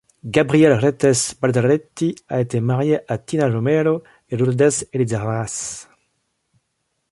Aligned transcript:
Gabriel 0.23 0.77
Retes 0.79 1.35
Balzaretti 1.39 2.15
a 2.27 2.41
été 2.41 2.59
marié 2.59 3.01
à 3.07 3.19
Tina 3.19 3.47
Romero 3.47 4.01
et 4.31 4.35
Lourdes 4.35 4.87
Elizarrarás. 4.91 5.87